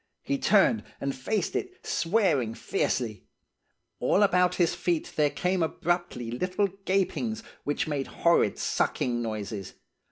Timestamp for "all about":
3.99-4.55